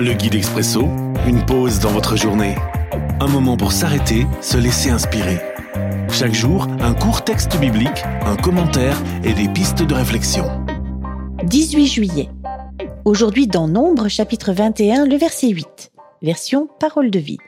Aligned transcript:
Le 0.00 0.12
guide 0.12 0.36
expresso, 0.36 0.82
une 1.26 1.44
pause 1.44 1.80
dans 1.80 1.90
votre 1.90 2.14
journée. 2.16 2.54
Un 3.18 3.26
moment 3.26 3.56
pour 3.56 3.72
s'arrêter, 3.72 4.28
se 4.40 4.56
laisser 4.56 4.90
inspirer. 4.90 5.40
Chaque 6.12 6.34
jour, 6.34 6.68
un 6.78 6.94
court 6.94 7.24
texte 7.24 7.58
biblique, 7.58 8.04
un 8.24 8.36
commentaire 8.36 8.96
et 9.24 9.32
des 9.32 9.48
pistes 9.48 9.82
de 9.82 9.94
réflexion. 9.94 10.44
18 11.42 11.86
juillet. 11.88 12.28
Aujourd'hui 13.04 13.48
dans 13.48 13.66
Nombre 13.66 14.06
chapitre 14.06 14.52
21, 14.52 15.04
le 15.04 15.16
verset 15.16 15.48
8. 15.48 15.90
Version 16.22 16.68
Parole 16.78 17.10
de 17.10 17.18
vie. 17.18 17.38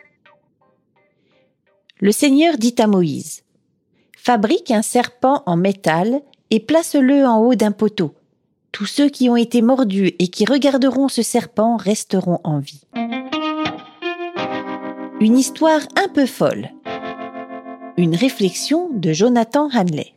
Le 2.01 2.11
Seigneur 2.11 2.57
dit 2.59 2.75
à 2.79 2.89
Moïse, 2.89 3.45
Fabrique 4.19 4.73
un 4.73 4.83
serpent 4.83 5.45
en 5.47 5.57
métal 5.57 6.21
et 6.51 6.59
place-le 6.59 7.25
en 7.25 7.39
haut 7.39 7.55
d'un 7.55 7.71
poteau 7.71 8.13
tous 8.73 8.87
ceux 8.87 9.09
qui 9.09 9.29
ont 9.29 9.37
été 9.37 9.63
mordus 9.63 10.13
et 10.19 10.29
qui 10.29 10.45
regarderont 10.45 11.09
ce 11.09 11.23
serpent 11.23 11.77
resteront 11.77 12.41
en 12.45 12.59
vie. 12.59 12.83
Une 15.21 15.37
histoire 15.37 15.83
un 15.97 16.09
peu 16.09 16.27
folle. 16.27 16.71
Une 17.97 18.15
réflexion 18.15 18.89
de 18.93 19.13
Jonathan 19.13 19.69
Hanley. 19.73 20.15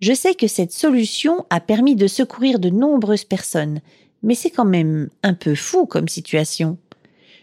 Je 0.00 0.14
sais 0.14 0.34
que 0.34 0.46
cette 0.46 0.72
solution 0.72 1.44
a 1.50 1.60
permis 1.60 1.94
de 1.94 2.06
secourir 2.06 2.58
de 2.58 2.70
nombreuses 2.70 3.24
personnes, 3.24 3.80
mais 4.22 4.34
c'est 4.34 4.50
quand 4.50 4.64
même 4.64 5.10
un 5.22 5.34
peu 5.34 5.54
fou 5.54 5.84
comme 5.84 6.08
situation. 6.08 6.78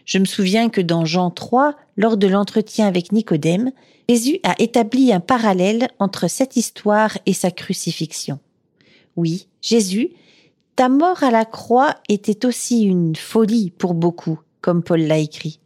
Je 0.06 0.18
me 0.18 0.24
souviens 0.24 0.70
que 0.70 0.80
dans 0.80 1.04
Jean 1.04 1.30
3, 1.30 1.76
lors 1.96 2.16
de 2.16 2.26
l'entretien 2.26 2.88
avec 2.88 3.12
Nicodème, 3.12 3.70
Jésus 4.08 4.40
a 4.42 4.54
établi 4.58 5.12
un 5.12 5.20
parallèle 5.20 5.88
entre 5.98 6.28
cette 6.28 6.56
histoire 6.56 7.16
et 7.26 7.34
sa 7.34 7.50
crucifixion. 7.50 8.40
Oui, 9.18 9.48
Jésus, 9.60 10.10
ta 10.76 10.88
mort 10.88 11.24
à 11.24 11.32
la 11.32 11.44
croix 11.44 11.96
était 12.08 12.46
aussi 12.46 12.84
une 12.84 13.16
folie 13.16 13.72
pour 13.72 13.94
beaucoup, 13.94 14.38
comme 14.60 14.84
Paul 14.84 15.00
l'a 15.00 15.18
écrit. 15.18 15.58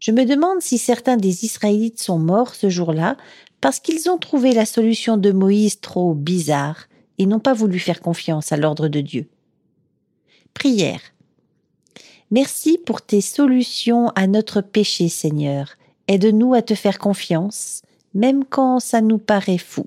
Je 0.00 0.12
me 0.12 0.26
demande 0.26 0.60
si 0.60 0.76
certains 0.76 1.16
des 1.16 1.46
Israélites 1.46 1.98
sont 1.98 2.18
morts 2.18 2.54
ce 2.54 2.68
jour-là 2.68 3.16
parce 3.62 3.80
qu'ils 3.80 4.10
ont 4.10 4.18
trouvé 4.18 4.52
la 4.52 4.66
solution 4.66 5.16
de 5.16 5.32
Moïse 5.32 5.80
trop 5.80 6.12
bizarre 6.12 6.88
et 7.16 7.24
n'ont 7.24 7.40
pas 7.40 7.54
voulu 7.54 7.78
faire 7.78 8.02
confiance 8.02 8.52
à 8.52 8.58
l'ordre 8.58 8.88
de 8.88 9.00
Dieu. 9.00 9.30
Prière. 10.52 11.00
Merci 12.30 12.76
pour 12.84 13.00
tes 13.00 13.22
solutions 13.22 14.08
à 14.08 14.26
notre 14.26 14.60
péché, 14.60 15.08
Seigneur. 15.08 15.70
Aide-nous 16.06 16.52
à 16.52 16.60
te 16.60 16.74
faire 16.74 16.98
confiance, 16.98 17.80
même 18.12 18.44
quand 18.44 18.78
ça 18.78 19.00
nous 19.00 19.16
paraît 19.16 19.56
fou. 19.56 19.86